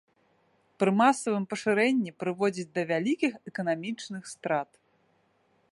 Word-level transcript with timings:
Пры 0.83 0.91
масавым 1.01 1.45
пашырэнні 1.51 2.11
прыводзіць 2.23 2.67
да 2.77 2.81
вялікіх 2.93 3.33
эканамічных 3.53 4.23
страт. 4.33 4.69